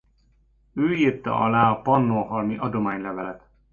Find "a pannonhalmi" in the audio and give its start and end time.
1.71-2.57